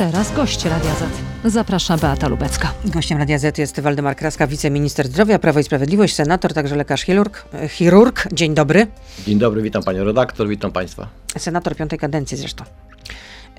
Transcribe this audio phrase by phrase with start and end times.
[0.00, 1.04] Teraz gość Radia Z.
[1.52, 2.74] Zaprasza Beata Lubecka.
[2.84, 7.44] Gościem Radia Z jest Waldemar Kraska, wiceminister zdrowia, Prawo i Sprawiedliwość, senator, także lekarz chirurg.
[7.68, 8.28] chirurg.
[8.32, 8.86] Dzień dobry.
[9.26, 11.08] Dzień dobry, witam panią redaktor, witam państwa.
[11.38, 12.64] Senator piątej kadencji zresztą.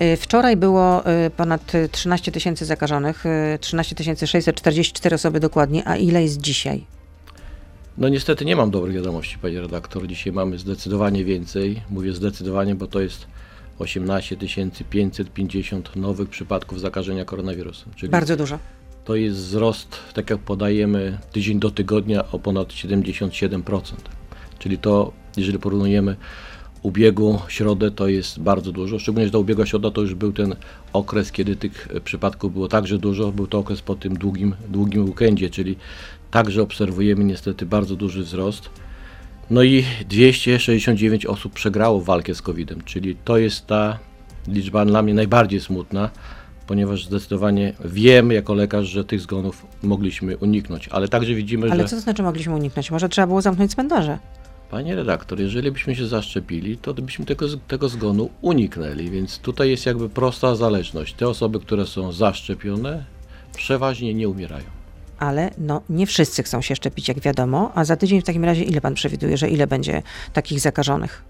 [0.01, 3.23] Y, wczoraj było y, ponad 13 tysięcy zakażonych,
[3.59, 3.95] 13
[4.27, 6.85] 644 osoby dokładnie, a ile jest dzisiaj?
[7.97, 10.07] No niestety nie mam dobrych wiadomości, panie redaktor.
[10.07, 11.81] Dzisiaj mamy zdecydowanie więcej.
[11.89, 13.27] Mówię zdecydowanie, bo to jest
[13.81, 14.37] 18
[14.89, 17.93] 550 nowych przypadków zakażenia koronawirusem.
[17.95, 18.59] Czyli Bardzo dużo.
[19.05, 23.81] To jest wzrost, tak jak podajemy, tydzień do tygodnia o ponad 77%.
[24.59, 26.15] Czyli to, jeżeli porównujemy
[26.81, 28.99] ubiegu środę, to jest bardzo dużo.
[28.99, 30.55] Szczególnie, że do ubiegła środa to już był ten
[30.93, 33.31] okres, kiedy tych przypadków było także dużo.
[33.31, 35.75] Był to okres po tym długim, długim weekendzie, czyli
[36.31, 38.69] także obserwujemy niestety bardzo duży wzrost.
[39.51, 43.99] No i 269 osób przegrało walkę z COVID-em, czyli to jest ta
[44.47, 46.09] liczba dla mnie najbardziej smutna,
[46.67, 51.79] ponieważ zdecydowanie wiem jako lekarz, że tych zgonów mogliśmy uniknąć, ale także widzimy, ale że...
[51.79, 52.91] Ale co to znaczy mogliśmy uniknąć?
[52.91, 54.17] Może trzeba było zamknąć cmentarze?
[54.69, 59.85] Panie redaktor, jeżeli byśmy się zaszczepili, to byśmy tego, tego zgonu uniknęli, więc tutaj jest
[59.85, 61.13] jakby prosta zależność.
[61.13, 63.03] Te osoby, które są zaszczepione,
[63.55, 64.80] przeważnie nie umierają
[65.21, 67.71] ale no, nie wszyscy chcą się szczepić, jak wiadomo.
[67.75, 70.01] A za tydzień w takim razie ile pan przewiduje, że ile będzie
[70.33, 71.23] takich zakażonych?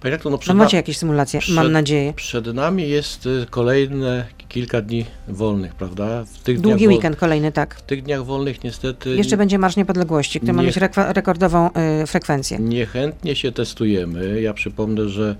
[0.00, 2.12] Panie rektor, no, no macie jakieś symulacje, przed, mam nadzieję.
[2.12, 6.24] Przed nami jest y, kolejne kilka dni wolnych, prawda?
[6.24, 7.74] W tych Długi weekend kolejny, tak.
[7.74, 9.16] W tych dniach wolnych niestety...
[9.16, 11.70] Jeszcze będzie Marsz Niepodległości, który nie, ma mieć rekordową
[12.02, 12.58] y, frekwencję.
[12.58, 14.40] Niechętnie się testujemy.
[14.40, 15.36] Ja przypomnę, że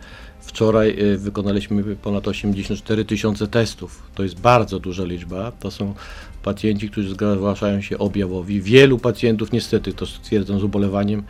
[0.48, 4.02] Wczoraj y, wykonaliśmy ponad 84 tysiące testów.
[4.14, 5.52] To jest bardzo duża liczba.
[5.52, 5.94] To są
[6.42, 8.61] pacjenci, którzy zgłaszają się objawowi.
[8.61, 11.22] Wielu pacjentów, niestety to stwierdzam z ubolewaniem,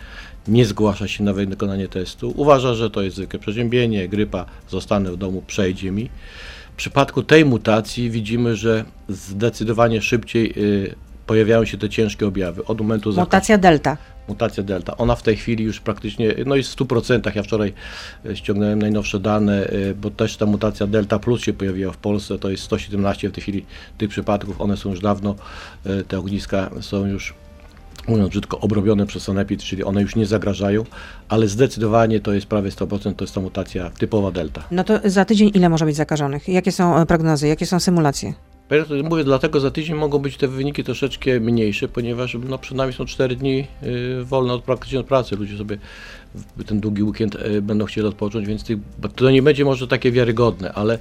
[0.49, 2.33] nie zgłasza się na wykonanie testu.
[2.37, 6.11] Uważa, że to jest zwykłe przeziębienie, grypa, zostanę w domu, przejdzie mi.
[6.73, 10.95] W przypadku tej mutacji widzimy, że zdecydowanie szybciej y,
[11.29, 13.97] pojawiają się te ciężkie objawy od momentu Mutacja delta
[14.29, 14.97] mutacja delta.
[14.97, 17.37] Ona w tej chwili już praktycznie no jest w 100%.
[17.37, 17.73] Ja wczoraj
[18.27, 22.39] e, ściągnąłem najnowsze dane, e, bo też ta mutacja delta plus się pojawiła w Polsce.
[22.39, 23.67] To jest 117 w tej chwili
[23.99, 24.61] tych przypadków.
[24.61, 25.35] One są już dawno,
[25.87, 27.35] e, te ogniska są już
[28.09, 30.85] mówiąc brzydko, obrobione przez sanepid, czyli one już nie zagrażają,
[31.29, 34.63] ale zdecydowanie to jest prawie 100%, to jest ta mutacja typowa delta.
[34.71, 36.49] No to za tydzień ile może być zakażonych?
[36.49, 38.35] Jakie są prognozy, jakie są symulacje?
[39.05, 43.05] Mówię, dlatego za tydzień mogą być te wyniki troszeczkę mniejsze, ponieważ no, przed nami są
[43.05, 45.37] 4 dni y, wolne od praktycznie od pracy.
[45.37, 45.79] Ludzie sobie
[46.67, 48.79] ten długi weekend y, będą chcieli odpocząć, więc tych,
[49.17, 50.99] to nie będzie może takie wiarygodne, ale,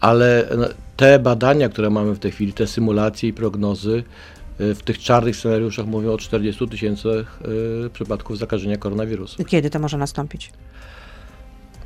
[0.00, 0.66] ale no,
[0.96, 4.04] te badania, które mamy w tej chwili, te symulacje i prognozy
[4.60, 7.40] y, w tych czarnych scenariuszach mówią o 40 tysięcach
[7.86, 9.46] y, przypadków zakażenia koronawirusem.
[9.46, 10.50] Kiedy to może nastąpić?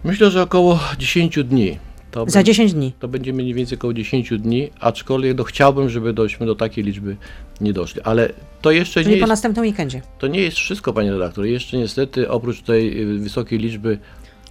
[0.04, 1.78] Myślę, że około 10 dni.
[2.14, 2.92] To Za 10 dni.
[2.98, 7.16] To będzie mniej więcej około 10 dni, aczkolwiek no, chciałbym, żeby dośmy do takiej liczby
[7.60, 8.00] nie doszli.
[8.02, 8.32] Ale
[8.62, 10.02] to jeszcze Czyli nie po jest, następnym weekendzie.
[10.18, 11.44] To nie jest wszystko, panie redaktor.
[11.44, 13.98] Jeszcze niestety oprócz tej y, wysokiej liczby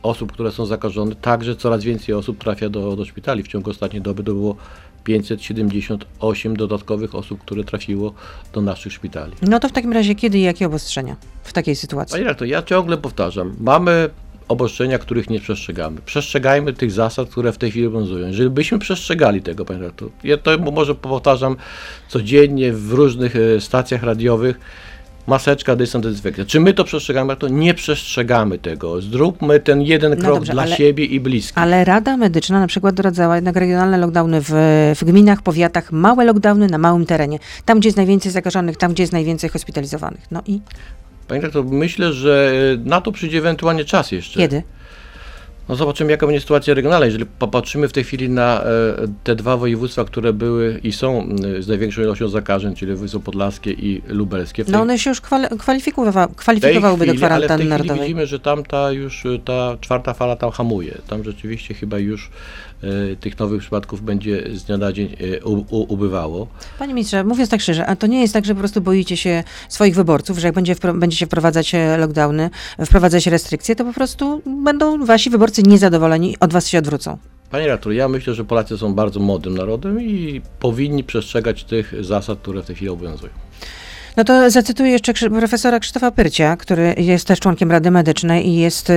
[0.03, 3.43] osób, które są zakażone, także coraz więcej osób trafia do, do szpitali.
[3.43, 4.55] W ciągu ostatniej doby to było
[5.03, 8.13] 578 dodatkowych osób, które trafiło
[8.53, 9.33] do naszych szpitali.
[9.41, 12.11] No to w takim razie kiedy i jakie obostrzenia w takiej sytuacji?
[12.11, 13.55] Panie redaktor, ja ciągle powtarzam.
[13.59, 14.09] Mamy
[14.53, 16.01] obostrzenia, których nie przestrzegamy.
[16.05, 18.27] Przestrzegajmy tych zasad, które w tej chwili obowiązują.
[18.27, 21.55] Jeżeli byśmy przestrzegali tego, panie redaktor, ja to może powtarzam
[22.07, 24.59] codziennie w różnych e, stacjach radiowych,
[25.27, 26.45] maseczka, dystans, dezynfekcja.
[26.45, 27.35] Czy my to przestrzegamy?
[27.35, 29.01] To nie przestrzegamy tego.
[29.01, 31.57] Zróbmy ten jeden no krok dobrze, dla ale, siebie i bliskich.
[31.57, 34.51] Ale Rada Medyczna na przykład doradzała jednak regionalne lockdowny w,
[34.95, 37.39] w gminach, powiatach, małe lockdowny na małym terenie.
[37.65, 40.31] Tam, gdzie jest najwięcej zakażonych, tam, gdzie jest najwięcej hospitalizowanych.
[40.31, 40.61] No i?
[41.27, 42.51] Panie rektor, myślę, że
[42.85, 44.39] na to przyjdzie ewentualnie czas jeszcze.
[44.39, 44.63] Kiedy?
[45.69, 47.05] No zobaczymy, jaka będzie sytuacja regionalna.
[47.05, 48.67] Jeżeli popatrzymy w tej chwili na e,
[49.23, 51.29] te dwa województwa, które były i są
[51.59, 54.63] z największą ilością zakażeń, czyli województwo podlaskie i lubelskie.
[54.67, 55.21] No one się już
[55.59, 57.97] kwalifikowa kwalifikowałyby do kwarantanny narodowej.
[57.97, 60.97] Tej widzimy, że tam ta już ta czwarta fala tam hamuje.
[61.07, 62.29] Tam rzeczywiście chyba już
[62.83, 66.47] E, tych nowych przypadków będzie z dnia na dzień e, ubywało.
[66.79, 69.43] Panie ministrze, mówiąc tak szczerze, a to nie jest tak, że po prostu boicie się
[69.69, 72.49] swoich wyborców, że jak będzie będziecie wprowadzać e, lockdowny,
[72.85, 77.17] wprowadzać restrykcje, to po prostu będą wasi wyborcy niezadowoleni, od was się odwrócą.
[77.51, 82.39] Panie redaktor, ja myślę, że Polacy są bardzo młodym narodem i powinni przestrzegać tych zasad,
[82.39, 83.33] które w tej chwili obowiązują.
[84.17, 88.91] No to zacytuję jeszcze profesora Krzysztofa Pyrcia, który jest też członkiem Rady Medycznej i jest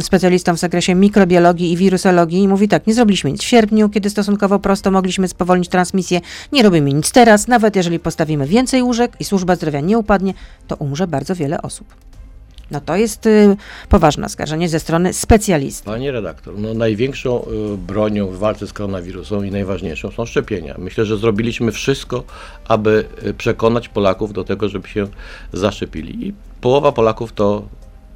[0.00, 4.10] specjalistą w zakresie mikrobiologii i wirusologii i mówi tak, nie zrobiliśmy nic w sierpniu, kiedy
[4.10, 6.20] stosunkowo prosto mogliśmy spowolnić transmisję,
[6.52, 10.34] nie robimy nic teraz, nawet jeżeli postawimy więcej łóżek i służba zdrowia nie upadnie,
[10.66, 11.86] to umrze bardzo wiele osób.
[12.70, 13.56] No to jest y,
[13.88, 15.84] poważne oskarżenie ze strony specjalisty.
[15.84, 20.74] Panie redaktor, no największą y, bronią w walce z koronawirusem i najważniejszą są szczepienia.
[20.78, 22.24] Myślę, że zrobiliśmy wszystko,
[22.68, 25.06] aby y, przekonać Polaków do tego, żeby się
[25.52, 26.26] zaszczepili.
[26.28, 27.62] I połowa Polaków to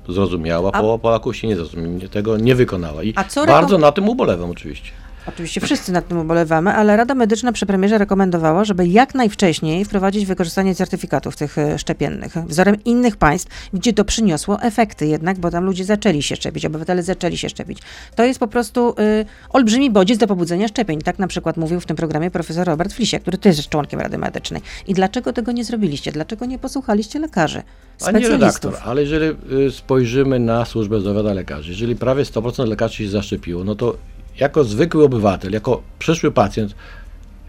[0.09, 3.03] zrozumiała, A- połowa Polaków się nie zrozumiała, tego nie wykonała.
[3.03, 4.91] I A co bardzo rekom- na tym ubolewam oczywiście.
[5.27, 10.27] Oczywiście wszyscy nad tym ubolewamy, ale Rada Medyczna przy premierze rekomendowała, żeby jak najwcześniej wprowadzić
[10.27, 15.65] wykorzystanie certyfikatów tych e, szczepiennych, wzorem innych państw, gdzie to przyniosło efekty jednak, bo tam
[15.65, 17.79] ludzie zaczęli się szczepić, obywatele zaczęli się szczepić.
[18.17, 21.01] To jest po prostu y, olbrzymi bodziec do pobudzenia szczepień.
[21.01, 24.19] Tak na przykład mówił w tym programie profesor Robert Flisiak, który też jest członkiem Rady
[24.19, 24.63] Medycznej.
[24.87, 26.13] I dlaczego tego nie zrobiliście?
[26.13, 27.63] Dlaczego nie posłuchaliście lekarzy,
[27.99, 28.41] Panie specjalistów?
[28.41, 29.37] redaktor, ale jeżeli
[29.67, 33.97] y, spojrzymy na służbę zdrowia lekarzy, jeżeli prawie 100% lekarzy się zaszczepiło, no to
[34.41, 36.75] jako zwykły obywatel, jako przyszły pacjent,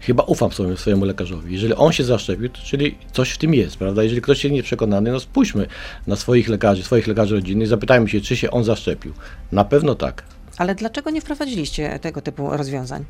[0.00, 1.52] chyba ufam swojemu, swojemu lekarzowi.
[1.52, 4.02] Jeżeli on się zaszczepił, to czyli coś w tym jest, prawda?
[4.02, 5.66] Jeżeli ktoś jest nieprzekonany, no spójrzmy
[6.06, 9.12] na swoich lekarzy, swoich lekarzy rodzinnych, zapytajmy się, czy się on zaszczepił.
[9.52, 10.24] Na pewno tak.
[10.58, 13.04] Ale dlaczego nie wprowadziliście tego typu rozwiązań?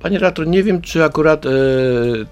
[0.00, 1.50] Panie redaktor, nie wiem, czy akurat e,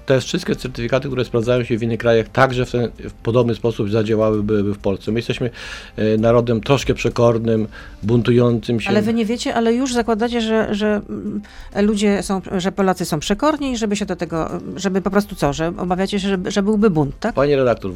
[0.06, 3.90] te wszystkie certyfikaty, które sprawdzają się w innych krajach, także w, ten, w podobny sposób
[3.90, 5.12] zadziałałyby w Polsce.
[5.12, 5.50] My jesteśmy
[5.96, 7.68] e, narodem troszkę przekornym,
[8.02, 8.88] buntującym się.
[8.88, 11.42] Ale wy nie wiecie, ale już zakładacie, że, że mm,
[11.76, 15.52] ludzie są, że Polacy są przekorni i żeby się do tego, żeby po prostu co,
[15.52, 17.34] że obawiacie się, że, że byłby bunt, tak?
[17.34, 17.90] Panie redaktor,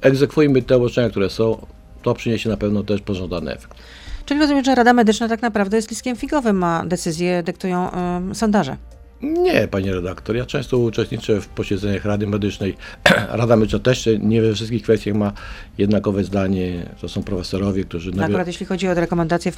[0.00, 1.66] egzekwujmy te obostrzenia, które są.
[2.02, 3.78] To przyniesie na pewno też pożądany efekt.
[4.26, 8.76] Czyli rozumiem, że Rada Medyczna tak naprawdę jest listkiem figowym, a decyzje dyktują ym, sondaże.
[9.24, 10.36] Nie, panie redaktor.
[10.36, 12.76] Ja często uczestniczę w posiedzeniach Rady Medycznej.
[13.30, 15.32] Rada Medyczna też nie we wszystkich kwestiach ma
[15.78, 16.86] jednakowe zdanie.
[17.00, 19.52] To są profesorowie, którzy No nawi- Akurat jeśli chodzi o rekomendacje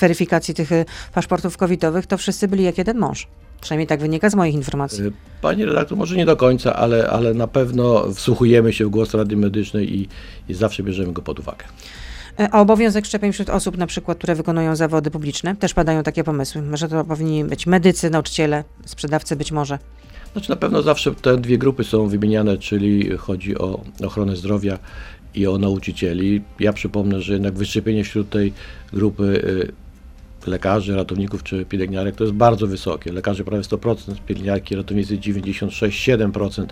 [0.00, 0.84] weryfikacji tych y,
[1.14, 3.26] paszportów covidowych, to wszyscy byli jak jeden mąż.
[3.60, 5.04] Przynajmniej tak wynika z moich informacji.
[5.04, 5.12] Y,
[5.42, 9.36] Panie redaktor, może nie do końca, ale, ale na pewno wsłuchujemy się w głos Rady
[9.36, 10.08] Medycznej i,
[10.48, 11.64] i zawsze bierzemy go pod uwagę.
[12.40, 16.24] E, A obowiązek szczepień wśród osób, na przykład, które wykonują zawody publiczne, też padają takie
[16.24, 19.78] pomysły, że to powinni być medycy, nauczyciele, sprzedawcy być może.
[20.32, 24.78] Znaczy na pewno zawsze te dwie grupy są wymieniane, czyli chodzi o ochronę zdrowia
[25.34, 26.42] i o nauczycieli.
[26.60, 28.52] Ja przypomnę, że jednak wyszczepienie wśród tej
[28.92, 29.72] grupy y,
[30.46, 33.12] lekarzy, ratowników czy pielęgniarek to jest bardzo wysokie.
[33.12, 33.96] Lekarzy prawie 100%,
[34.26, 36.66] pielęgniarki, ratownicy 96-7%,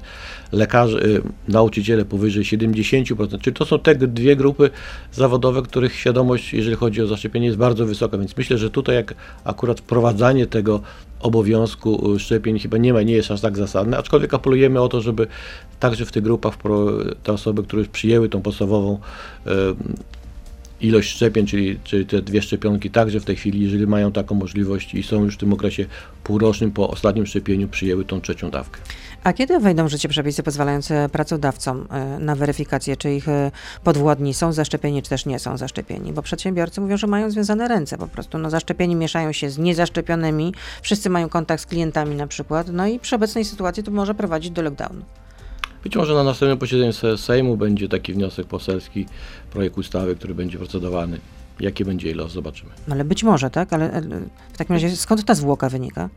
[0.52, 3.40] lekarzy, y, nauczyciele powyżej 70%.
[3.40, 4.70] Czyli to są te dwie grupy
[5.12, 8.18] zawodowe, których świadomość, jeżeli chodzi o zaszczepienie, jest bardzo wysoka.
[8.18, 10.80] Więc myślę, że tutaj jak akurat wprowadzanie tego
[11.20, 15.00] obowiązku y, szczepień chyba nie ma, nie jest aż tak zasadne, aczkolwiek apelujemy o to,
[15.00, 15.26] żeby
[15.80, 16.54] także w tych grupach
[17.22, 18.98] te osoby, które już przyjęły tą podstawową
[19.46, 19.50] y,
[20.80, 24.94] ilość szczepień, czyli, czyli te dwie szczepionki, także w tej chwili, jeżeli mają taką możliwość
[24.94, 25.86] i są już w tym okresie
[26.24, 28.80] półrocznym po ostatnim szczepieniu, przyjęły tą trzecią dawkę.
[29.24, 33.50] A kiedy wejdą w życie przepisy pozwalające pracodawcom e, na weryfikację, czy ich e,
[33.84, 36.12] podwładni są zaszczepieni, czy też nie są zaszczepieni?
[36.12, 38.38] Bo przedsiębiorcy mówią, że mają związane ręce po prostu.
[38.38, 42.98] No, zaszczepieni mieszają się z niezaszczepionymi, wszyscy mają kontakt z klientami na przykład, no i
[42.98, 45.04] przy obecnej sytuacji to może prowadzić do lockdownu.
[45.84, 49.06] Być może na następnym posiedzeniu Se- Sejmu będzie taki wniosek poselski,
[49.50, 51.18] projekt ustawy, który będzie procedowany.
[51.60, 52.70] Jaki będzie los, zobaczymy.
[52.88, 53.72] No, ale być może, tak?
[53.72, 54.00] Ale e,
[54.52, 56.08] w takim razie skąd ta zwłoka wynika?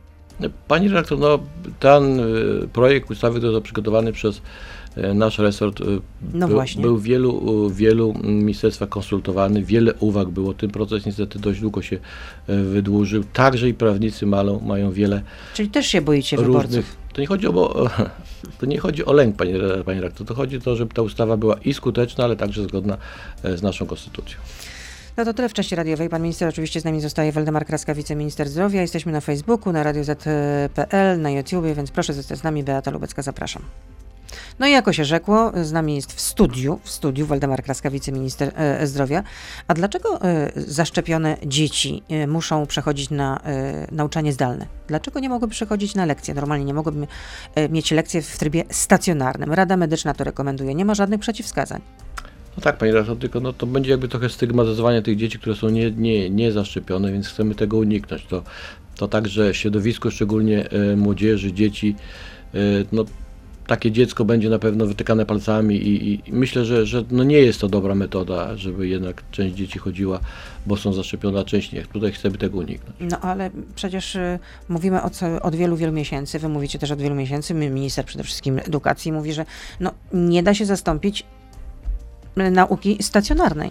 [0.68, 1.38] Pani redaktor, no,
[1.80, 4.42] ten y, projekt ustawy, który został przygotowany przez
[4.96, 5.82] y, nasz resort,
[6.34, 10.54] No był, był w wielu, wielu mm, ministerstwach konsultowany, wiele uwag było.
[10.54, 11.98] Ten proces niestety dość długo się
[12.48, 13.24] wydłużył.
[13.32, 15.22] Także i prawnicy mają, mają wiele
[15.54, 16.96] Czyli też się boicie wyborców.
[17.12, 17.88] To nie chodzi o,
[18.58, 19.54] to nie chodzi o lęk, panie,
[19.84, 22.96] panie redaktor, to chodzi o to, żeby ta ustawa była i skuteczna, ale także zgodna
[23.42, 24.38] e, z naszą konstytucją.
[25.16, 26.08] No to tyle w części radiowej.
[26.08, 28.80] Pan minister oczywiście z nami zostaje, Waldemar Kraska, wiceminister zdrowia.
[28.80, 32.64] Jesteśmy na Facebooku, na Radio Z.pl, na YouTubie, więc proszę zostać z nami.
[32.64, 33.62] Beata Lubecka, zapraszam.
[34.58, 38.52] No i jako się rzekło, z nami jest w studiu, w studiu Waldemar Kraska, wiceminister
[38.56, 39.22] e, zdrowia.
[39.68, 44.66] A dlaczego e, zaszczepione dzieci e, muszą przechodzić na e, nauczanie zdalne?
[44.88, 46.34] Dlaczego nie mogłyby przechodzić na lekcje?
[46.34, 47.06] Normalnie nie mogłyby
[47.54, 49.52] e, mieć lekcje w trybie stacjonarnym.
[49.52, 50.74] Rada Medyczna to rekomenduje.
[50.74, 51.80] Nie ma żadnych przeciwwskazań.
[52.56, 55.68] No tak, panie redaktor, tylko no, to będzie jakby trochę stygmatyzowanie tych dzieci, które są
[55.68, 58.26] nie, nie, nie zaszczepione, więc chcemy tego uniknąć.
[58.26, 58.42] To,
[58.96, 61.96] to także środowisko, szczególnie e, młodzieży, dzieci,
[62.54, 62.58] e,
[62.92, 63.04] no,
[63.66, 67.60] takie dziecko będzie na pewno wytykane palcami i, i myślę, że, że no nie jest
[67.60, 70.20] to dobra metoda, żeby jednak część dzieci chodziła,
[70.66, 71.82] bo są zaszczepione, a część nie.
[71.82, 72.96] Tutaj chcemy tego uniknąć.
[73.00, 74.38] No ale przecież y,
[74.68, 78.24] mówimy od, od wielu, wielu miesięcy, wy mówicie też od wielu miesięcy, mi- minister przede
[78.24, 79.44] wszystkim edukacji mówi, że
[79.80, 81.24] no, nie da się zastąpić
[82.38, 83.70] y, nauki stacjonarnej.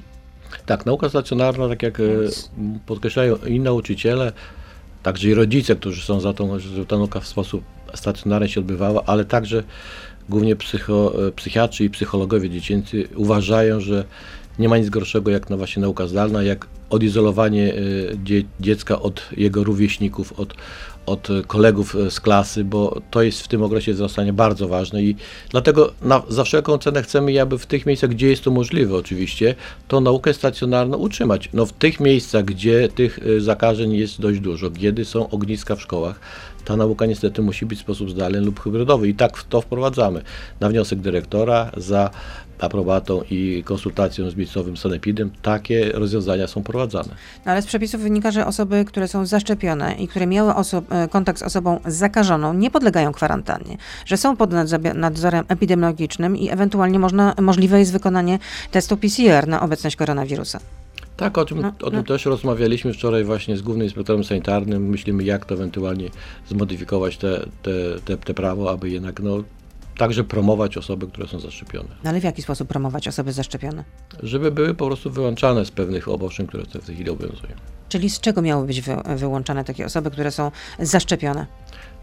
[0.66, 2.52] Tak, nauka stacjonarna, tak jak e, Więc-
[2.86, 4.32] podkreślają i nauczyciele,
[5.04, 7.64] także i rodzice, którzy są za to, żeby ta nauka w sposób
[7.96, 9.64] stacjonarny się odbywała, ale także
[10.30, 14.04] głównie psycho, e, psychiatrzy i psychologowie dziecięcy uważają, że
[14.60, 19.22] nie ma nic gorszego jak no właśnie nauka zdalna, jak odizolowanie y, dzie, dziecka od
[19.38, 20.54] jego rówieśników, od,
[21.06, 25.16] od kolegów y, z klasy, bo to jest w tym okresie wzrastania bardzo ważne i
[25.50, 29.56] dlatego na, za wszelką cenę chcemy, aby w tych miejscach, gdzie jest to możliwe oczywiście,
[29.88, 31.50] tą naukę stacjonarną utrzymać.
[31.54, 36.20] No w tych miejscach, gdzie tych zakażeń jest dość dużo, kiedy są ogniska w szkołach,
[36.66, 40.22] ta nauka niestety musi być w sposób zdalny lub hybrydowy i tak to wprowadzamy
[40.60, 42.10] na wniosek dyrektora za
[42.62, 47.10] aprobatą i konsultacją z miejscowym sanepidem takie rozwiązania są prowadzane.
[47.46, 50.54] No, ale z przepisów wynika, że osoby, które są zaszczepione i które miały
[50.90, 54.52] e, kontakt z osobą zakażoną, nie podlegają kwarantannie, że są pod
[54.96, 58.40] nadzorem epidemiologicznym i ewentualnie można, możliwe jest wykonanie
[58.72, 60.60] testu PCR na obecność koronawirusa.
[61.22, 62.04] Tak, o tym, No, o tym no.
[62.04, 64.90] też rozmawialiśmy wczoraj właśnie z głównym inspektorem sanitarnym.
[64.90, 66.10] Myślimy, jak to ewentualnie
[66.50, 67.72] zmodyfikować te, te,
[68.06, 69.44] te, te prawo, aby jednak no,
[69.98, 71.90] także promować osoby, które są zaszczepione.
[72.04, 73.84] No, ale w jaki sposób promować osoby zaszczepione?
[74.24, 77.54] Żeby były po prostu wyłączane z pewnych obostrzeń, które w tej chwili obowiązują.
[77.90, 81.46] Czyli z czego miały być wy, wyłączane takie osoby, które są zaszczepione?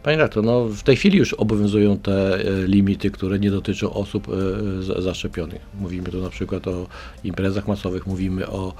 [0.02, 4.28] Panie rektor, no w tej chwili już obowiązują te e, limity, które nie dotyczą osób
[4.28, 5.60] e, za- zaszczepionych.
[5.80, 6.86] Mówimy tu na przykład o
[7.24, 8.72] imprezach masowych, mówimy o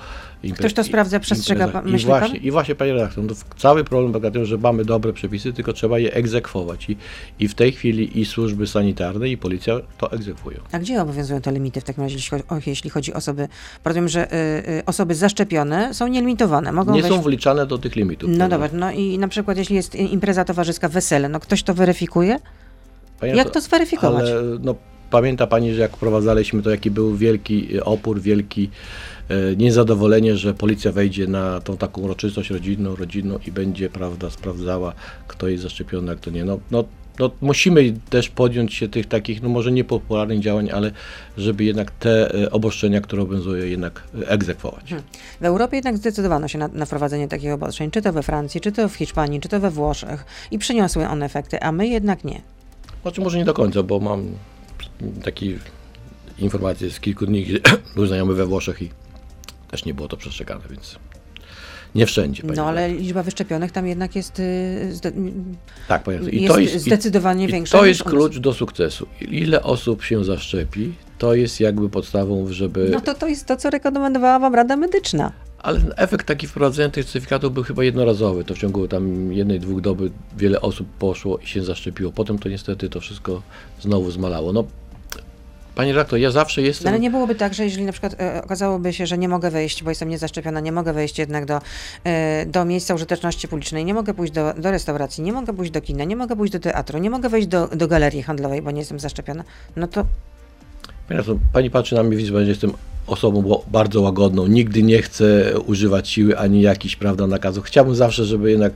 [0.45, 1.85] impre- Ktoś to sprawdza, przestrzega imprezach.
[1.85, 2.07] pan- I pan?
[2.07, 5.53] właśnie, I właśnie, panie redaktor, no, cały problem polega na tym, że mamy dobre przepisy,
[5.53, 6.91] tylko trzeba je egzekwować.
[6.91, 6.97] I,
[7.39, 10.59] I w tej chwili i służby sanitarne, i policja to egzekwują.
[10.73, 12.19] A gdzie obowiązują te limity w takim razie,
[12.67, 13.49] jeśli chodzi o, osoby?
[13.85, 14.37] Rozumiem, że y,
[14.79, 16.73] y, osoby zaszczepione są nielimitowane.
[16.73, 17.17] Mogą Nie wejść...
[17.17, 18.31] są wliczane do tych limitów.
[18.33, 22.39] No dobra, no i na przykład jeśli jest impreza towarzyska, wesele, no ktoś to weryfikuje?
[23.21, 24.31] Panie Jak redaktor, to zweryfikować?
[24.31, 24.75] Ale no,
[25.11, 28.71] pamięta Pani, że jak wprowadzaliśmy to, jaki był wielki e, opór, wielki
[29.57, 34.93] niezadowolenie, że policja wejdzie na tą taką uroczystość rodzinną, rodzinną i będzie, prawda, sprawdzała,
[35.29, 36.45] kto jest zaszczepiony, a kto nie.
[36.45, 36.85] No, no,
[37.19, 40.91] no, musimy też podjąć się tych takich, no może niepopularnych działań, ale
[41.39, 44.95] żeby jednak te e, obostrzenia, które obowiązują, jednak e, egzekwować.
[45.41, 48.73] W Europie jednak zdecydowano się na, na wprowadzenie takich obostrzeń, czy to we Francji, czy
[48.73, 52.43] to w Hiszpanii, czy to we Włoszech i przyniosły one efekty, a my jednak nie.
[53.03, 54.27] Znaczy może nie do końca, bo mam
[55.25, 55.59] takie
[56.39, 57.61] informacje z kilku dni, gdzie
[57.95, 58.91] był znajomy we Włoszech i
[59.71, 60.99] też nie było to przestrzegane, więc
[61.95, 62.43] nie wszędzie.
[62.57, 64.99] No ale liczba wyszczepionych tam jednak jest, y,
[65.89, 66.15] tak, redaktor.
[66.15, 69.07] jest, I to jest, i, zdecydowanie i większa to niż jest klucz do sukcesu.
[69.21, 72.89] Ile osób się zaszczepi, to jest jakby podstawą, żeby...
[72.93, 75.33] No to, to jest to, co rekomendowała Wam Rada Medyczna.
[75.59, 78.45] Ale efekt taki wprowadzenia tych certyfikatów był chyba jednorazowy.
[78.45, 82.13] To w ciągu tam jednej, dwóch doby wiele osób poszło i się zaszczepiło.
[82.13, 83.43] Potem to niestety to wszystko
[83.81, 84.53] znowu zmalało.
[84.53, 84.65] No,
[85.79, 86.89] panie redaktor, ja zawsze No, jestem...
[86.89, 89.83] ale nie byłoby tak, że jeżeli na przykład e, okazałoby się, że nie mogę wejść,
[89.83, 91.61] bo jestem niezaszczepiona, nie mogę wejść jednak do,
[92.05, 95.81] e, do miejsca użyteczności publicznej, nie mogę pójść do, do restauracji, nie mogę pójść do
[95.81, 98.79] kina, nie mogę pójść do teatru, nie mogę wejść do, do galerii handlowej, bo nie
[98.79, 99.45] jestem zaszczepiona,
[99.77, 100.05] no to
[101.09, 102.73] Panie redaktor, Pani patrzy na mnie, widzi, że jestem
[103.07, 104.47] osobą bardzo łagodną.
[104.47, 107.65] Nigdy nie chcę używać siły ani jakichś, prawda, nakazów.
[107.65, 108.73] Chciałbym zawsze, żeby jednak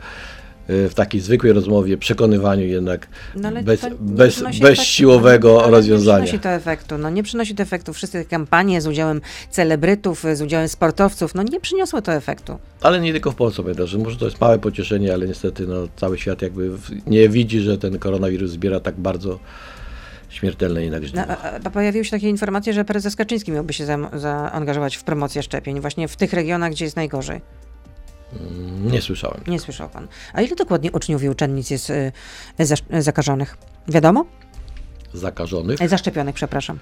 [0.69, 6.19] w takiej zwykłej rozmowie, przekonywaniu jednak No bez, to bez, bez efektu, siłowego rozwiązania.
[6.19, 7.93] Nie przynosi to efektu, no nie przynosi to efektu.
[7.93, 12.59] Wszystkie te kampanie z udziałem celebrytów, z udziałem sportowców, no nie przyniosły to efektu.
[12.81, 15.89] Ale nie tylko w Polsce, pamiętam, że może to jest małe pocieszenie, ale niestety no,
[15.97, 16.71] cały świat jakby
[17.07, 19.39] nie widzi, że ten koronawirus zbiera tak bardzo
[20.29, 21.03] śmiertelne jednak
[21.65, 25.81] No, pojawiły się takie informacje, że prezes Kaczyński miałby się za, zaangażować w promocję szczepień
[25.81, 27.41] właśnie w tych regionach, gdzie jest najgorzej.
[28.41, 29.41] Mm, Nie słyszałem.
[29.47, 30.07] Nie słyszał pan.
[30.33, 32.13] A ile dokładnie uczniów i uczennic jest y,
[32.59, 33.57] zasz- y, zakażonych?
[33.89, 34.25] Wiadomo?
[35.15, 35.81] Zakażonych.
[35.83, 36.79] Y, Zaszczepionych, przepraszam.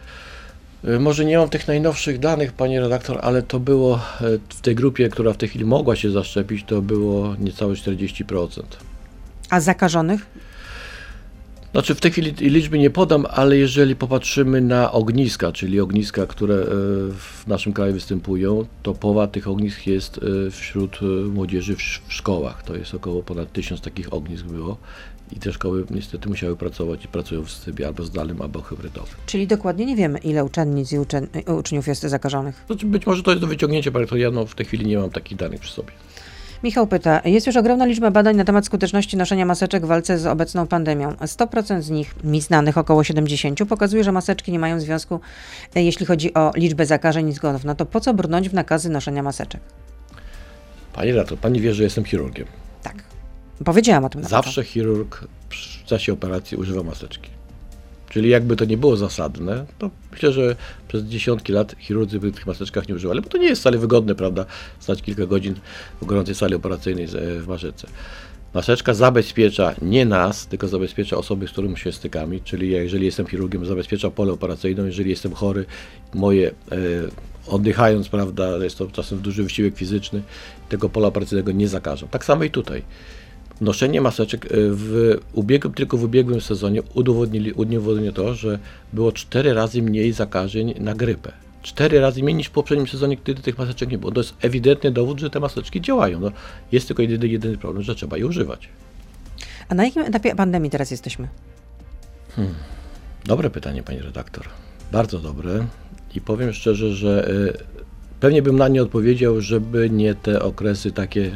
[0.84, 4.00] Y, Może nie mam tych najnowszych danych, panie redaktor, ale to było
[4.48, 8.62] w tej grupie, która w tej chwili mogła się zaszczepić, to było niecałe 40%.
[9.50, 10.26] A zakażonych?
[11.72, 16.54] Znaczy w tej chwili liczby nie podam, ale jeżeli popatrzymy na ogniska, czyli ogniska, które
[16.54, 16.66] e,
[17.12, 22.08] w naszym kraju występują, to połowa tych ognisk jest e, wśród e, młodzieży w, sz-
[22.08, 22.62] w szkołach.
[22.62, 24.76] To jest około ponad tysiąc takich ognisk było
[25.32, 29.14] i te szkoły niestety musiały pracować i pracują w trybie albo zdalnym, albo hybrydowym.
[29.26, 32.64] Czyli dokładnie nie wiemy, ile uczennic i y, uczniów jest zakażonych.
[32.66, 34.98] Znaczy być może to jest do wyciągnięcia, panie redaktor, ja no, w tej chwili nie
[34.98, 35.92] mam takich danych przy sobie.
[36.62, 40.26] Michał pyta, jest już ogromna liczba badań na temat skuteczności noszenia maseczek w walce z
[40.26, 41.12] obecną pandemią.
[41.12, 45.20] 100% z nich, mi znanych około 70, pokazuje, że maseczki nie mają związku,
[45.74, 47.64] e, jeśli chodzi o liczbę zakażeń i zgonów.
[47.64, 49.60] No to po co brnąć w nakazy noszenia maseczek?
[50.92, 52.46] Panie redaktor, pani wie, że jestem chirurgiem.
[52.82, 52.94] Tak.
[53.64, 57.30] Powiedziałam o tym Zawsze chirurg w czasie operacji używa maseczki.
[58.10, 60.56] Czyli jakby to nie było zasadne, to myślę, że
[60.88, 64.14] przez dziesiątki lat chirurdzy by tych maseczkach nie używali, bo to nie jest wcale wygodne,
[64.14, 64.46] prawda,
[64.78, 65.54] stać kilka godzin
[66.02, 67.06] w gorącej sali operacyjnej
[67.40, 67.86] w maseczce.
[68.54, 73.66] Maseczka zabezpiecza nie nas, tylko zabezpiecza osoby, z którymi się stykamy, czyli jeżeli jestem chirurgiem,
[73.66, 75.66] zabezpiecza pole operacyjne, jeżeli jestem chory,
[76.14, 76.54] moje e,
[77.46, 80.22] oddychając, prawda, jest to czasem duży wysiłek fizyczny,
[80.68, 82.08] tego pola operacyjnego nie zakażą.
[82.08, 82.82] Tak samo i tutaj.
[83.60, 88.58] Noszenie maseczek e, w ubiegłym, tylko w ubiegłym sezonie udowodnili, udowodnili to, że
[88.92, 91.32] było cztery razy mniej zakażeń na grypę.
[91.62, 94.12] Cztery razy mniej niż w poprzednim sezonie, kiedy tych maseczek nie było.
[94.12, 96.20] To jest ewidentny dowód, że te maseczki działają.
[96.20, 96.30] No,
[96.72, 98.68] jest tylko jedyny, jedyny problem, że trzeba je używać.
[99.68, 101.28] A na jakim etapie pandemii teraz jesteśmy?
[103.24, 104.44] Dobre pytanie, pani redaktor.
[104.92, 105.66] Bardzo dobre.
[106.14, 107.52] I powiem szczerze, że y,
[108.20, 111.30] pewnie bym na nie odpowiedział, żeby nie te okresy takie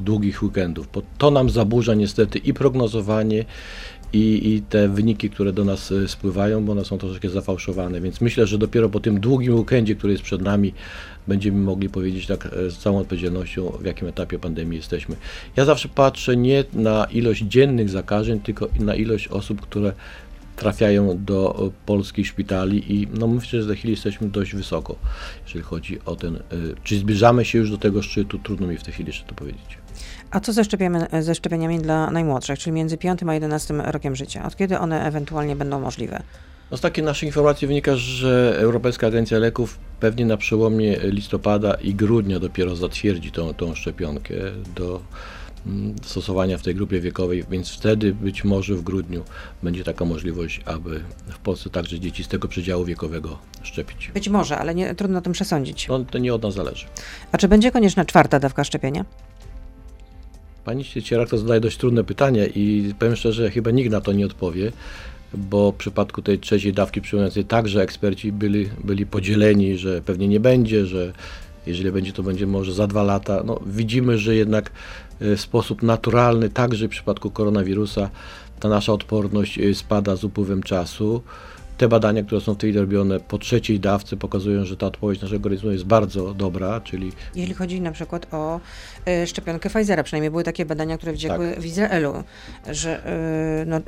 [0.00, 3.44] długich weekendów, bo to nam zaburza niestety i prognozowanie,
[4.12, 8.00] i, i te wyniki, które do nas y, spływają, bo one są troszeczkę zafałszowane.
[8.00, 10.72] Więc myślę, że dopiero po tym długim weekendzie, który jest przed nami,
[11.26, 15.16] będziemy mogli powiedzieć tak e, z całą odpowiedzialnością, w jakim etapie pandemii jesteśmy.
[15.56, 19.92] Ja zawsze patrzę nie na ilość dziennych zakażeń, tylko na ilość osób, które
[20.56, 24.96] trafiają do e, polskich szpitali i no myślę, że w tej chwili jesteśmy dość wysoko,
[25.44, 26.40] jeżeli chodzi o ten, e,
[26.84, 29.78] czy zbliżamy się już do tego szczytu, trudno mi w tej chwili jeszcze to powiedzieć.
[30.30, 30.52] A co
[31.20, 34.46] ze, szczepieniami dla najmłodszych, czyli między 5 a 11 rokiem życia?
[34.46, 36.22] Od kiedy one ewentualnie będą możliwe?
[36.70, 41.94] No z takiej naszej informacji wynika, że Europejska Agencja Leków pewnie na przełomie listopada i
[41.94, 44.34] grudnia dopiero zatwierdzi tą, tą szczepionkę
[44.76, 45.00] do
[46.02, 49.22] stosowania w tej grupie wiekowej, więc wtedy być może w grudniu
[49.62, 54.10] będzie taka możliwość, aby w Polsce także dzieci z tego przedziału wiekowego szczepić.
[54.14, 55.88] Być może, ale nie, trudno o tym przesądzić.
[55.88, 56.86] No to nie od nas zależy.
[57.32, 59.04] A czy będzie konieczna czwarta dawka szczepienia?
[60.64, 64.26] Pani Cierak to zadaje dość trudne pytanie i powiem szczerze, chyba nikt na to nie
[64.26, 64.72] odpowie,
[65.34, 70.40] bo w przypadku tej trzeciej dawki przyjmującej także eksperci byli, byli podzieleni, że pewnie nie
[70.40, 71.12] będzie, że
[71.66, 73.42] jeżeli będzie, to będzie może za dwa lata.
[73.46, 74.70] No, widzimy, że jednak
[75.20, 78.10] w sposób naturalny, także w przypadku koronawirusa,
[78.60, 81.22] ta nasza odporność e, spada z upływem czasu.
[81.78, 85.22] Te badania, które są w tej chwili robione po trzeciej dawce pokazują, że ta odpowiedź
[85.22, 88.60] naszego organizmu jest bardzo dobra, czyli Jeśli chodzi na przykład o y,
[89.26, 92.24] szczepionkę Pfizera, przynajmniej były takie badania, które wdziekły w Izraelu,
[92.70, 93.06] że
[93.62, 93.80] y, no,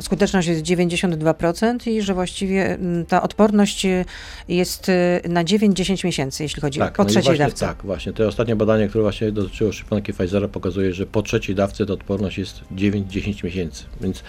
[0.00, 2.78] skuteczność jest 92% i że właściwie
[3.08, 4.04] ta odporność y,
[4.48, 4.90] jest
[5.28, 7.66] na 9-10 miesięcy, jeśli chodzi o po no trzeciej właśnie, dawce.
[7.66, 8.12] Tak, właśnie.
[8.12, 12.38] Te ostatnie badania, które właśnie dotyczyło szczepionki Pfizera pokazuje, że po trzeciej dawce ta odporność
[12.38, 13.84] jest 9-10 miesięcy.
[14.00, 14.22] Więc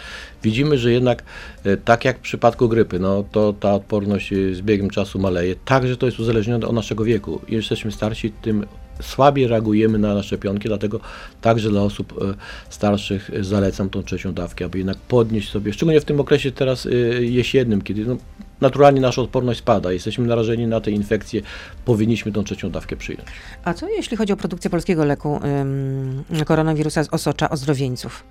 [0.44, 1.24] widzimy, że jednak
[1.64, 5.56] e, tak jak w przypadku grypy, no to ta odporność e, z biegiem czasu maleje.
[5.66, 7.42] Także to jest uzależnione od naszego wieku.
[7.48, 8.66] Im jesteśmy starsi, tym
[9.02, 11.00] słabiej reagujemy na szczepionki, dlatego
[11.42, 12.34] także dla osób e,
[12.70, 16.86] starszych e, zalecam tą trzecią dawkę, aby jednak podnieść sobie, szczególnie w tym okresie teraz
[16.86, 16.90] e,
[17.24, 18.18] jesiennym, kiedy no,
[18.62, 21.42] naturalnie nasza odporność spada, jesteśmy narażeni na te infekcje,
[21.86, 23.28] powinniśmy tą trzecią dawkę przyjąć.
[23.64, 28.24] A co jeśli chodzi o produkcję polskiego leku ym, koronawirusa z osocza ozdrowieńców?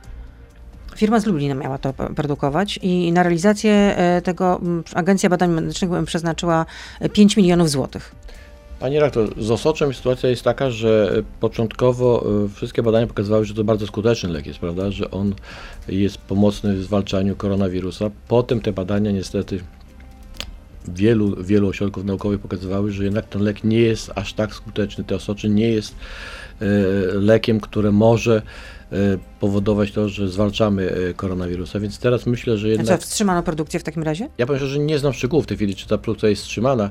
[0.96, 4.60] Firma z Lublina miała to produkować i na realizację tego
[4.94, 6.66] Agencja Badań Medycznych przeznaczyła
[7.00, 8.14] e, 5 milionów złotych.
[8.80, 13.64] Panie rektor, z osoczem sytuacja jest taka, że początkowo e, wszystkie badania pokazywały, że to
[13.64, 15.34] bardzo skuteczny lek jest, prawda, że on
[15.88, 18.10] jest pomocny w zwalczaniu koronawirusa.
[18.28, 19.60] Potem te badania niestety
[20.88, 25.16] wielu, wielu ośrodków naukowych pokazywały, że jednak ten lek nie jest aż tak skuteczny, te
[25.16, 25.94] osocze nie jest
[26.60, 26.64] e,
[27.14, 28.42] lekiem, które może
[28.92, 28.96] e,
[29.40, 33.00] powodować to, że zwalczamy koronawirusa, więc teraz myślę, że A jednak...
[33.00, 34.28] co, wstrzymano produkcję w takim razie?
[34.38, 36.90] Ja powiem że nie znam szczegółów w tej chwili, czy ta produkcja jest wstrzymana,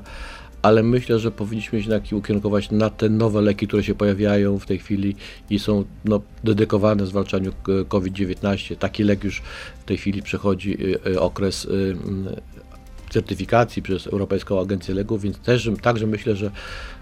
[0.64, 4.66] ale myślę, że powinniśmy się jednak ukierunkować na te nowe leki, które się pojawiają w
[4.66, 5.16] tej chwili
[5.50, 8.76] i są no, dedykowane zwalczaniu k- COVID-19.
[8.76, 9.42] Taki lek już
[9.80, 11.96] w tej chwili przechodzi y, y, okres y,
[13.10, 16.50] certyfikacji przez Europejską Agencję Leków, więc też także myślę, że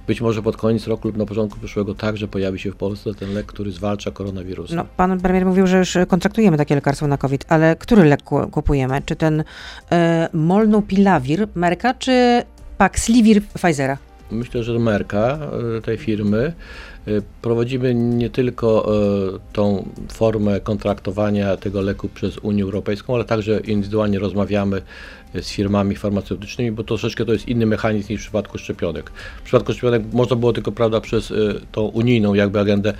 [0.06, 3.34] być może pod koniec roku lub na początku przyszłego także pojawi się w Polsce ten
[3.34, 4.74] lek, który zwalcza koronawirusa.
[4.74, 8.48] No, pan premier mówił, że już kontraktujemy takie lekarstwo na COVID, ale który lek ku-
[8.48, 9.02] kupujemy?
[9.06, 9.44] Czy ten
[9.92, 12.42] e, Molnupiravir Merka, czy
[12.82, 13.98] Paxlovid Pfizera?
[14.30, 15.38] Myślę, że Merka
[15.78, 16.52] e, tej firmy
[17.06, 17.10] e,
[17.42, 18.96] prowadzimy nie tylko
[19.36, 24.82] e, tą formę kontraktowania tego leku przez Unię Europejską, ale także indywidualnie rozmawiamy
[25.34, 29.10] z firmami farmaceutycznymi, bo troszeczkę to jest inny mechanizm niż w przypadku szczepionek.
[29.40, 31.32] W przypadku szczepionek można było tylko prawda, przez
[31.72, 32.94] tą unijną jakby agendę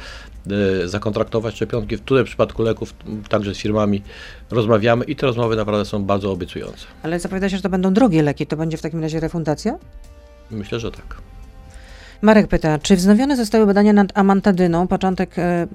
[0.84, 1.96] zakontraktować szczepionki.
[1.96, 2.94] W w przypadku leków
[3.28, 4.02] także z firmami
[4.50, 6.86] rozmawiamy i te rozmowy naprawdę są bardzo obiecujące.
[7.02, 8.46] Ale zapowiada się, że to będą drogie leki.
[8.46, 9.78] To będzie w takim razie refundacja?
[10.50, 11.16] Myślę, że tak.
[12.22, 14.88] Marek pyta, czy wznowione zostały badania nad amantadyną?
[14.88, 15.66] Początek, e,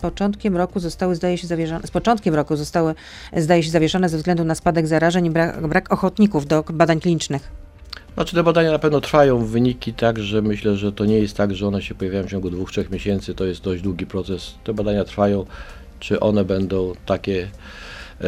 [0.00, 2.94] początkiem roku zostały, zdaje się, zawieszone, z początkiem roku zostały,
[3.36, 7.61] zdaje się, zawieszone ze względu na spadek zarażeń i brak, brak ochotników do badań klinicznych.
[8.14, 11.54] Znaczy te badania na pewno trwają, wyniki tak, że myślę, że to nie jest tak,
[11.54, 14.54] że one się pojawiają w ciągu dwóch, trzech miesięcy, to jest dość długi proces.
[14.64, 15.46] Te badania trwają,
[16.00, 17.48] czy one będą takie
[18.20, 18.26] e,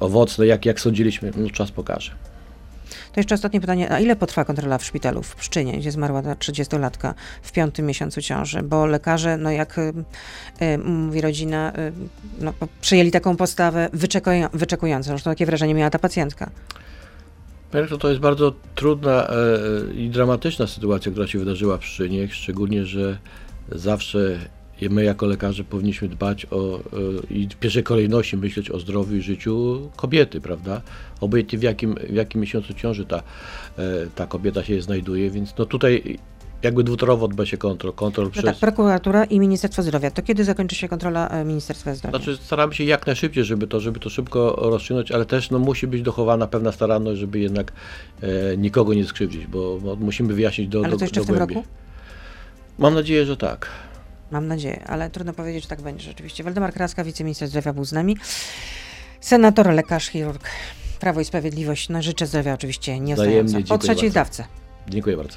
[0.00, 2.10] owocne, jak, jak sądziliśmy, no czas pokaże.
[3.12, 6.34] To jeszcze ostatnie pytanie, a ile potrwa kontrola w szpitalu w Pszczynie, gdzie zmarła ta
[6.34, 8.62] 30-latka w piątym miesiącu ciąży?
[8.62, 9.92] Bo lekarze, no jak y,
[10.62, 11.92] y, mówi rodzina, y,
[12.40, 15.08] no, przyjęli taką postawę wyczekują, wyczekującą.
[15.08, 16.50] Zresztą takie wrażenie miała ta pacjentka.
[17.74, 22.86] Panie to jest bardzo trudna e, i dramatyczna sytuacja, która się wydarzyła w Pszczynie, szczególnie,
[22.86, 23.18] że
[23.72, 24.38] zawsze
[24.90, 26.80] my jako lekarze powinniśmy dbać o e,
[27.30, 30.80] i w pierwszej kolejności myśleć o zdrowiu i życiu kobiety, prawda?
[31.20, 33.22] Obojętnie w jakim, w jakim miesiącu ciąży ta, e,
[34.14, 36.18] ta kobieta się znajduje, więc no tutaj
[36.64, 37.92] jakby dwutorowo odbywa się kontrol.
[37.92, 38.44] Kontrol No przez...
[38.44, 40.10] tak, prokuratura i Ministerstwo Zdrowia.
[40.10, 42.18] To kiedy zakończy się kontrola e, Ministerstwa Zdrowia?
[42.18, 45.86] Znaczy staramy się jak najszybciej, żeby to, żeby to szybko rozstrzygnąć, ale też no, musi
[45.86, 47.72] być dochowana pewna staranność, żeby jednak
[48.22, 51.26] e, nikogo nie skrzywdzić, bo, bo musimy wyjaśnić do Ale do, to jeszcze do w
[51.26, 51.54] tym głębi.
[51.54, 51.66] roku?
[52.78, 53.66] Mam nadzieję, że tak.
[54.30, 56.44] Mam nadzieję, ale trudno powiedzieć, że tak będzie rzeczywiście.
[56.44, 58.16] Waldemar Kraska, wiceminister zdrowia był z nami.
[59.20, 60.44] Senator, lekarz, chirurg.
[61.00, 61.88] Prawo i Sprawiedliwość.
[61.88, 64.14] No, życzę zdrowia oczywiście nie Wzajemnie, Po dziękuję trzeciej bardzo.
[64.14, 64.44] dawce.
[64.88, 65.36] Dziękuję bardzo.